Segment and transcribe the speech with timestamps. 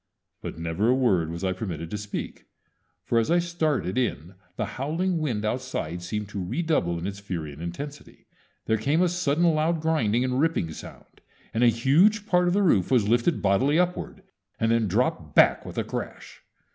[0.41, 2.47] But never a word was I permitted to speak;
[3.05, 7.19] for as I started in the howling wind outside seemed to re double in its
[7.19, 8.25] fury and intensity.
[8.65, 11.21] There came a sudden loud grinding and ripping sound,
[11.53, 14.23] and a huge part of the roof was lifted bodily upward,
[14.59, 16.41] and then dropped back with a crash.